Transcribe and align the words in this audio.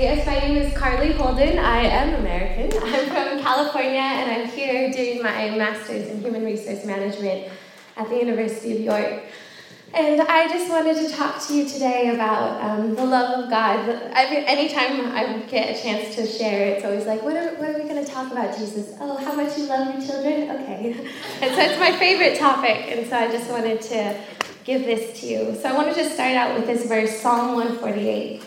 Yes, 0.00 0.24
my 0.24 0.38
name 0.38 0.56
is 0.56 0.72
Carli 0.72 1.12
Holden. 1.12 1.58
I 1.58 1.82
am 1.82 2.14
American. 2.14 2.72
I'm 2.82 3.04
from 3.10 3.44
California 3.44 4.00
and 4.00 4.30
I'm 4.30 4.48
here 4.48 4.90
doing 4.90 5.22
my 5.22 5.50
master's 5.50 6.08
in 6.08 6.22
human 6.22 6.42
resource 6.42 6.86
management 6.86 7.52
at 7.98 8.08
the 8.08 8.16
University 8.16 8.76
of 8.76 8.80
York. 8.80 9.24
And 9.92 10.22
I 10.22 10.48
just 10.48 10.70
wanted 10.70 10.96
to 11.06 11.14
talk 11.14 11.46
to 11.48 11.54
you 11.54 11.68
today 11.68 12.14
about 12.14 12.62
um, 12.62 12.94
the 12.94 13.04
love 13.04 13.44
of 13.44 13.50
God. 13.50 13.90
Every, 14.14 14.46
anytime 14.46 15.12
I 15.12 15.42
get 15.50 15.76
a 15.78 15.82
chance 15.82 16.14
to 16.14 16.26
share, 16.26 16.76
it's 16.76 16.84
always 16.86 17.04
like, 17.04 17.22
what 17.22 17.36
are, 17.36 17.54
what 17.56 17.68
are 17.68 17.78
we 17.78 17.86
going 17.86 18.02
to 18.02 18.10
talk 18.10 18.32
about, 18.32 18.56
Jesus? 18.56 18.96
Oh, 19.00 19.18
how 19.18 19.34
much 19.34 19.58
you 19.58 19.66
love 19.66 19.94
your 19.94 20.02
children? 20.02 20.50
Okay. 20.62 20.92
and 21.42 21.54
so 21.54 21.60
it's 21.60 21.78
my 21.78 21.92
favorite 21.98 22.38
topic. 22.38 22.86
And 22.88 23.06
so 23.06 23.16
I 23.16 23.30
just 23.30 23.50
wanted 23.50 23.82
to 23.82 24.18
give 24.64 24.86
this 24.86 25.20
to 25.20 25.26
you. 25.26 25.54
So 25.60 25.68
I 25.68 25.74
want 25.74 25.90
to 25.90 25.94
just 25.94 26.14
start 26.14 26.32
out 26.32 26.56
with 26.56 26.66
this 26.66 26.86
verse, 26.86 27.20
Psalm 27.20 27.54
148. 27.54 28.42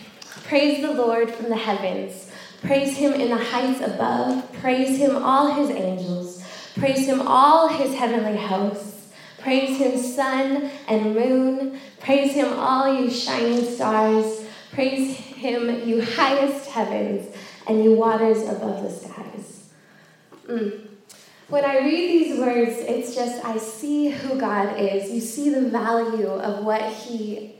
Praise 0.44 0.82
the 0.82 0.92
Lord 0.92 1.30
from 1.30 1.48
the 1.50 1.56
heavens. 1.56 2.30
Praise 2.62 2.96
him 2.96 3.12
in 3.12 3.28
the 3.28 3.36
heights 3.36 3.80
above. 3.80 4.52
Praise 4.54 4.98
him, 4.98 5.16
all 5.16 5.54
his 5.54 5.70
angels. 5.70 6.44
Praise 6.76 7.06
him, 7.06 7.20
all 7.26 7.68
his 7.68 7.94
heavenly 7.94 8.36
hosts. 8.36 9.08
Praise 9.38 9.78
him, 9.78 9.96
sun 9.96 10.70
and 10.88 11.14
moon. 11.14 11.80
Praise 12.00 12.32
him, 12.32 12.52
all 12.52 12.92
you 12.92 13.10
shining 13.10 13.64
stars. 13.64 14.44
Praise 14.72 15.16
him, 15.16 15.88
you 15.88 16.02
highest 16.02 16.68
heavens 16.70 17.34
and 17.66 17.84
you 17.84 17.94
waters 17.94 18.42
above 18.42 18.82
the 18.82 18.90
skies. 18.90 19.70
Mm. 20.46 20.86
When 21.48 21.64
I 21.64 21.78
read 21.78 22.10
these 22.10 22.38
words, 22.38 22.76
it's 22.78 23.14
just 23.14 23.44
I 23.44 23.56
see 23.58 24.08
who 24.08 24.38
God 24.38 24.78
is. 24.78 25.10
You 25.10 25.20
see 25.20 25.50
the 25.50 25.68
value 25.68 26.26
of 26.28 26.64
what 26.64 26.82
he 26.82 27.57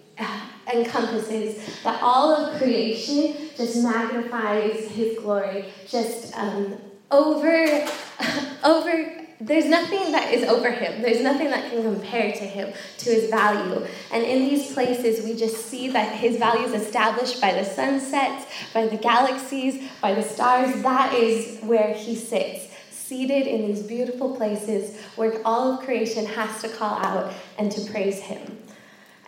encompasses, 0.75 1.83
that 1.83 2.03
all 2.03 2.35
of 2.35 2.59
creation 2.59 3.51
just 3.57 3.83
magnifies 3.83 4.89
his 4.89 5.19
glory, 5.19 5.67
just 5.87 6.37
um, 6.37 6.77
over, 7.11 7.87
over 8.65 9.19
there's 9.41 9.67
nothing 9.67 10.11
that 10.13 10.35
is 10.35 10.43
over 10.49 10.71
him. 10.73 11.01
There's 11.01 11.21
nothing 11.21 11.51
that 11.51 11.71
can 11.71 11.83
compare 11.83 12.33
to 12.33 12.45
him, 12.45 12.73
to 12.99 13.11
his 13.11 13.31
value. 13.31 13.87
And 14.13 14.25
in 14.25 14.49
these 14.49 14.73
places, 14.73 15.25
we 15.25 15.37
just 15.37 15.67
see 15.67 15.91
that 15.91 16.17
his 16.17 16.39
value 16.39 16.67
is 16.67 16.75
established 16.75 17.41
by 17.41 17.53
the 17.53 17.65
sunsets, 17.65 18.47
by 18.75 18.89
the 18.89 18.97
galaxies, 18.97 19.89
by 20.01 20.15
the 20.15 20.23
stars. 20.23 20.83
That 20.83 21.15
is 21.15 21.61
where 21.61 21.95
he 21.95 22.17
sits, 22.17 22.67
seated 22.91 23.47
in 23.47 23.69
these 23.69 23.83
beautiful 23.83 24.35
places 24.35 25.01
where 25.15 25.41
all 25.45 25.75
of 25.75 25.85
creation 25.85 26.27
has 26.27 26.61
to 26.63 26.69
call 26.69 26.97
out 26.99 27.33
and 27.59 27.71
to 27.71 27.91
praise 27.93 28.19
him. 28.19 28.58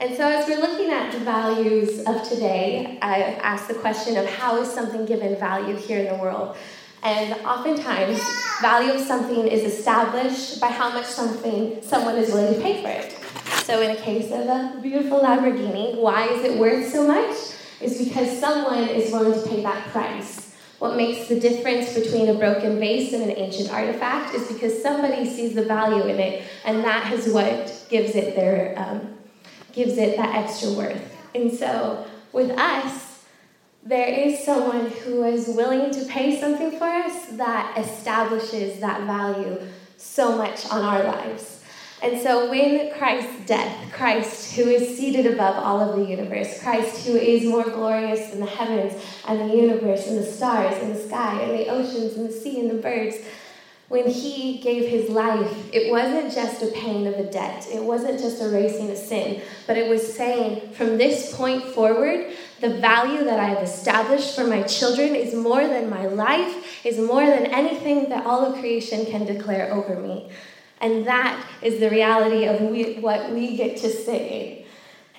And 0.01 0.17
so, 0.17 0.27
as 0.27 0.49
we're 0.49 0.63
looking 0.63 0.91
at 0.91 1.13
the 1.13 1.19
values 1.19 1.99
of 2.07 2.27
today, 2.27 2.99
I 3.03 3.21
ask 3.43 3.69
the 3.69 3.75
question 3.75 4.17
of 4.17 4.25
how 4.25 4.59
is 4.63 4.73
something 4.73 5.05
given 5.05 5.39
value 5.39 5.77
here 5.77 5.99
in 5.99 6.07
the 6.07 6.15
world? 6.15 6.57
And 7.03 7.35
oftentimes, 7.45 8.19
value 8.63 8.93
of 8.93 9.03
something 9.03 9.47
is 9.47 9.63
established 9.63 10.59
by 10.59 10.69
how 10.69 10.91
much 10.91 11.05
something 11.05 11.83
someone 11.83 12.17
is 12.17 12.33
willing 12.33 12.55
to 12.55 12.61
pay 12.63 12.81
for 12.81 12.89
it. 12.89 13.13
So, 13.65 13.83
in 13.83 13.95
the 13.95 14.01
case 14.01 14.33
of 14.33 14.47
a 14.47 14.79
beautiful 14.81 15.21
Lamborghini, 15.21 15.97
why 15.97 16.29
is 16.29 16.45
it 16.47 16.59
worth 16.59 16.91
so 16.91 17.07
much? 17.07 17.37
Is 17.83 18.03
because 18.03 18.41
someone 18.41 18.89
is 18.89 19.13
willing 19.13 19.39
to 19.39 19.49
pay 19.51 19.63
that 19.63 19.87
price. 19.89 20.57
What 20.79 20.97
makes 20.97 21.29
the 21.29 21.39
difference 21.39 21.93
between 21.93 22.31
a 22.31 22.35
broken 22.35 22.81
vase 22.81 23.13
and 23.13 23.23
an 23.25 23.37
ancient 23.37 23.71
artifact 23.71 24.35
is 24.35 24.51
because 24.51 24.83
somebody 24.83 25.27
sees 25.27 25.55
the 25.55 25.65
value 25.65 26.05
in 26.05 26.19
it, 26.19 26.45
and 26.65 26.83
that 26.85 27.13
is 27.13 27.31
what 27.35 27.85
gives 27.91 28.15
it 28.15 28.35
their 28.35 28.75
um, 28.79 29.20
gives 29.73 29.97
it 29.97 30.17
that 30.17 30.35
extra 30.35 30.73
worth. 30.73 31.17
And 31.35 31.53
so, 31.53 32.07
with 32.33 32.51
us, 32.51 33.25
there 33.83 34.09
is 34.09 34.45
someone 34.45 34.91
who 34.91 35.25
is 35.25 35.49
willing 35.49 35.91
to 35.93 36.05
pay 36.05 36.39
something 36.41 36.79
for 36.79 36.85
us 36.85 37.27
that 37.33 37.79
establishes 37.79 38.81
that 38.81 39.03
value 39.07 39.59
so 39.97 40.37
much 40.37 40.71
on 40.71 40.85
our 40.85 41.05
lives. 41.05 41.63
And 42.03 42.21
so, 42.21 42.51
when 42.51 42.93
Christ's 42.95 43.47
death, 43.47 43.93
Christ 43.93 44.57
who 44.57 44.63
is 44.63 44.97
seated 44.97 45.27
above 45.27 45.63
all 45.63 45.81
of 45.81 45.99
the 45.99 46.07
universe, 46.07 46.63
Christ 46.63 47.07
who 47.07 47.15
is 47.17 47.45
more 47.45 47.65
glorious 47.65 48.31
than 48.31 48.41
the 48.41 48.47
heavens 48.47 49.03
and 49.27 49.41
the 49.41 49.55
universe 49.55 50.07
and 50.07 50.19
the 50.19 50.25
stars 50.25 50.77
and 50.83 50.95
the 50.95 51.03
sky 51.03 51.41
and 51.43 51.59
the 51.59 51.69
oceans 51.69 52.17
and 52.17 52.29
the 52.29 52.33
sea 52.33 52.61
and 52.61 52.71
the 52.71 52.83
birds, 52.83 53.17
when 53.91 54.09
he 54.09 54.59
gave 54.59 54.89
his 54.89 55.11
life, 55.11 55.53
it 55.75 55.91
wasn't 55.91 56.33
just 56.33 56.63
a 56.63 56.69
paying 56.69 57.09
of 57.09 57.15
a 57.15 57.25
debt, 57.25 57.67
it 57.73 57.83
wasn't 57.83 58.21
just 58.21 58.41
erasing 58.41 58.89
a 58.89 58.97
sin, 58.97 59.43
but 59.67 59.77
it 59.77 59.91
was 59.91 60.15
saying 60.15 60.73
from 60.75 60.97
this 60.97 61.35
point 61.35 61.61
forward, 61.65 62.31
the 62.61 62.79
value 62.79 63.25
that 63.25 63.41
I 63.41 63.47
have 63.47 63.65
established 63.65 64.37
for 64.37 64.47
my 64.47 64.63
children 64.63 65.17
is 65.17 65.35
more 65.35 65.67
than 65.67 65.91
my 65.91 66.07
life, 66.07 66.87
is 66.87 66.99
more 66.99 67.27
than 67.27 67.47
anything 67.47 68.11
that 68.11 68.25
all 68.25 68.47
of 68.47 68.61
creation 68.61 69.07
can 69.07 69.27
declare 69.27 69.75
over 69.75 69.97
me. 69.97 70.31
And 70.81 71.05
that 71.09 71.45
is 71.61 71.81
the 71.81 71.91
reality 71.91 72.47
of 72.47 72.61
we, 72.61 73.01
what 73.01 73.33
we 73.33 73.57
get 73.57 73.77
to 73.79 73.91
say 73.91 74.60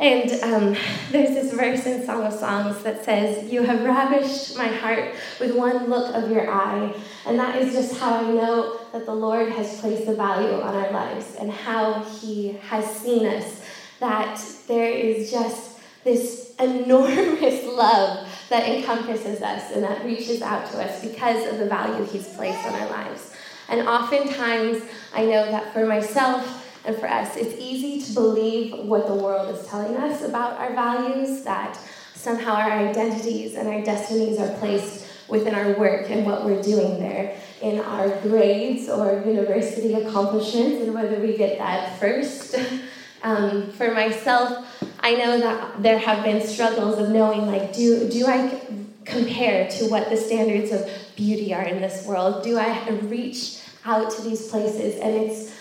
and 0.01 0.31
um, 0.41 0.75
there's 1.11 1.29
this 1.29 1.53
verse 1.53 1.85
in 1.85 2.03
Song 2.03 2.23
of 2.23 2.33
Songs 2.33 2.81
that 2.81 3.05
says, 3.05 3.53
You 3.53 3.61
have 3.61 3.83
ravished 3.83 4.57
my 4.57 4.65
heart 4.65 5.13
with 5.39 5.55
one 5.55 5.91
look 5.91 6.15
of 6.15 6.31
your 6.31 6.49
eye. 6.51 6.91
And 7.27 7.37
that 7.37 7.61
is 7.61 7.75
just 7.75 7.99
how 7.99 8.15
I 8.15 8.23
know 8.23 8.79
that 8.93 9.05
the 9.05 9.13
Lord 9.13 9.51
has 9.51 9.79
placed 9.79 10.07
the 10.07 10.15
value 10.15 10.59
on 10.59 10.73
our 10.73 10.91
lives 10.91 11.35
and 11.39 11.51
how 11.51 12.01
He 12.01 12.53
has 12.69 12.83
seen 12.83 13.27
us. 13.27 13.63
That 13.99 14.43
there 14.67 14.89
is 14.89 15.29
just 15.29 15.79
this 16.03 16.55
enormous 16.59 17.63
love 17.67 18.27
that 18.49 18.67
encompasses 18.67 19.43
us 19.43 19.71
and 19.71 19.83
that 19.83 20.03
reaches 20.03 20.41
out 20.41 20.71
to 20.71 20.83
us 20.83 21.05
because 21.05 21.45
of 21.45 21.59
the 21.59 21.67
value 21.67 22.03
He's 22.05 22.27
placed 22.29 22.65
on 22.65 22.73
our 22.73 22.89
lives. 22.89 23.35
And 23.69 23.87
oftentimes, 23.87 24.81
I 25.13 25.25
know 25.25 25.45
that 25.45 25.71
for 25.73 25.85
myself, 25.85 26.60
and 26.85 26.95
for 26.97 27.07
us, 27.07 27.35
it's 27.37 27.55
easy 27.59 28.01
to 28.01 28.13
believe 28.13 28.73
what 28.85 29.07
the 29.07 29.13
world 29.13 29.55
is 29.55 29.65
telling 29.67 29.95
us 29.97 30.23
about 30.23 30.59
our 30.59 30.73
values, 30.73 31.43
that 31.43 31.79
somehow 32.15 32.53
our 32.53 32.71
identities 32.71 33.55
and 33.55 33.67
our 33.67 33.81
destinies 33.81 34.39
are 34.39 34.51
placed 34.57 35.07
within 35.27 35.55
our 35.55 35.73
work 35.73 36.09
and 36.09 36.25
what 36.25 36.43
we're 36.43 36.61
doing 36.61 36.99
there, 36.99 37.35
in 37.61 37.79
our 37.79 38.09
grades 38.21 38.89
or 38.89 39.23
university 39.25 39.93
accomplishments, 39.93 40.81
and 40.81 40.93
whether 40.93 41.19
we 41.19 41.37
get 41.37 41.57
that 41.59 41.99
first. 41.99 42.55
um, 43.23 43.71
for 43.73 43.91
myself, 43.93 44.65
I 44.99 45.15
know 45.15 45.39
that 45.39 45.83
there 45.83 45.99
have 45.99 46.23
been 46.23 46.45
struggles 46.45 46.97
of 46.97 47.09
knowing, 47.09 47.45
like, 47.45 47.73
do, 47.73 48.09
do 48.09 48.25
I 48.27 48.59
compare 49.05 49.69
to 49.69 49.85
what 49.85 50.09
the 50.09 50.17
standards 50.17 50.71
of 50.71 50.89
beauty 51.15 51.53
are 51.53 51.63
in 51.63 51.81
this 51.81 52.05
world? 52.05 52.43
Do 52.43 52.57
I 52.57 52.89
reach 53.03 53.61
out 53.85 54.11
to 54.11 54.21
these 54.21 54.47
places? 54.49 54.99
And 54.99 55.15
it's 55.15 55.51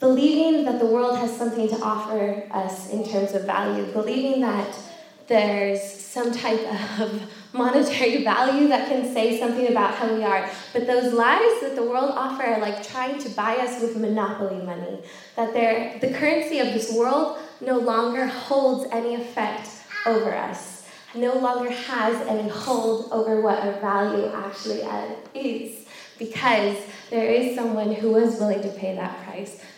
believing 0.00 0.64
that 0.64 0.78
the 0.78 0.86
world 0.86 1.18
has 1.18 1.36
something 1.36 1.68
to 1.68 1.76
offer 1.82 2.44
us 2.52 2.90
in 2.90 3.08
terms 3.08 3.32
of 3.32 3.44
value, 3.44 3.84
believing 3.92 4.40
that 4.40 4.74
there's 5.26 5.82
some 5.82 6.32
type 6.32 6.60
of 7.00 7.22
monetary 7.52 8.24
value 8.24 8.68
that 8.68 8.88
can 8.88 9.12
say 9.12 9.38
something 9.38 9.68
about 9.68 9.94
how 9.94 10.12
we 10.14 10.22
are. 10.22 10.48
But 10.72 10.86
those 10.86 11.12
lies 11.12 11.60
that 11.60 11.74
the 11.74 11.82
world 11.82 12.12
offer 12.14 12.44
are 12.44 12.60
like 12.60 12.86
trying 12.86 13.18
to 13.20 13.28
buy 13.30 13.56
us 13.56 13.80
with 13.82 13.96
monopoly 13.96 14.64
money. 14.64 15.02
That 15.36 15.52
they're, 15.52 15.98
the 16.00 16.12
currency 16.12 16.60
of 16.60 16.68
this 16.68 16.92
world 16.92 17.38
no 17.60 17.78
longer 17.78 18.26
holds 18.26 18.88
any 18.92 19.16
effect 19.16 19.68
over 20.06 20.34
us, 20.34 20.88
no 21.14 21.34
longer 21.34 21.70
has 21.70 22.14
any 22.26 22.48
hold 22.48 23.10
over 23.12 23.40
what 23.40 23.58
our 23.58 23.72
value 23.80 24.30
actually 24.32 24.82
is. 25.34 25.86
Because 26.18 26.76
there 27.10 27.30
is 27.30 27.54
someone 27.54 27.92
who 27.92 28.12
was 28.12 28.38
willing 28.40 28.62
to 28.62 28.70
pay 28.70 28.94
that 28.96 29.24
price 29.24 29.27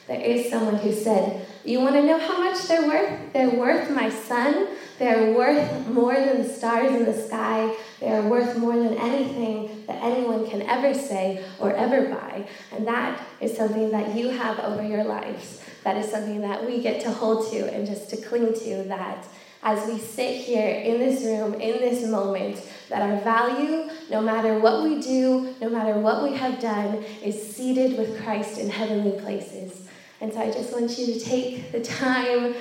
there 0.06 0.20
is 0.20 0.50
someone 0.50 0.76
who 0.76 0.92
said, 0.92 1.46
You 1.64 1.80
want 1.80 1.94
to 1.94 2.02
know 2.02 2.18
how 2.18 2.38
much 2.38 2.66
they're 2.66 2.86
worth? 2.86 3.32
They're 3.32 3.50
worth 3.50 3.90
my 3.90 4.10
son. 4.10 4.68
They're 5.00 5.32
worth 5.32 5.86
more 5.86 6.12
than 6.12 6.42
the 6.42 6.48
stars 6.52 6.92
in 6.92 7.06
the 7.06 7.14
sky. 7.14 7.74
They 8.00 8.10
are 8.10 8.28
worth 8.28 8.58
more 8.58 8.76
than 8.76 8.98
anything 8.98 9.86
that 9.86 9.96
anyone 10.02 10.46
can 10.46 10.60
ever 10.60 10.92
say 10.92 11.42
or 11.58 11.72
ever 11.72 12.10
buy. 12.10 12.46
And 12.70 12.86
that 12.86 13.18
is 13.40 13.56
something 13.56 13.90
that 13.92 14.14
you 14.14 14.28
have 14.28 14.58
over 14.58 14.86
your 14.86 15.04
lives. 15.04 15.62
That 15.84 15.96
is 15.96 16.10
something 16.10 16.42
that 16.42 16.66
we 16.66 16.82
get 16.82 17.00
to 17.04 17.10
hold 17.10 17.50
to 17.50 17.72
and 17.72 17.86
just 17.86 18.10
to 18.10 18.18
cling 18.18 18.52
to. 18.52 18.82
That 18.88 19.26
as 19.62 19.88
we 19.88 19.98
sit 19.98 20.36
here 20.36 20.68
in 20.68 21.00
this 21.00 21.24
room, 21.24 21.54
in 21.54 21.80
this 21.80 22.06
moment, 22.06 22.60
that 22.90 23.00
our 23.00 23.20
value, 23.22 23.88
no 24.10 24.20
matter 24.20 24.58
what 24.58 24.82
we 24.82 25.00
do, 25.00 25.54
no 25.62 25.70
matter 25.70 25.98
what 25.98 26.22
we 26.22 26.36
have 26.36 26.60
done, 26.60 27.02
is 27.24 27.56
seated 27.56 27.96
with 27.96 28.22
Christ 28.22 28.58
in 28.58 28.68
heavenly 28.68 29.18
places. 29.18 29.88
And 30.20 30.30
so 30.30 30.40
I 30.40 30.50
just 30.50 30.74
want 30.74 30.98
you 30.98 31.06
to 31.06 31.18
take 31.18 31.72
the 31.72 31.80
time 31.80 32.54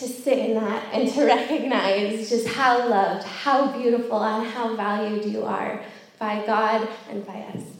to 0.00 0.08
sit 0.08 0.38
in 0.38 0.54
that 0.54 0.92
and 0.92 1.08
to 1.12 1.24
recognize 1.26 2.28
just 2.28 2.48
how 2.48 2.88
loved, 2.88 3.24
how 3.24 3.70
beautiful, 3.78 4.22
and 4.22 4.46
how 4.46 4.74
valued 4.74 5.24
you 5.26 5.44
are 5.44 5.82
by 6.18 6.44
God 6.44 6.88
and 7.08 7.26
by 7.26 7.40
us. 7.54 7.79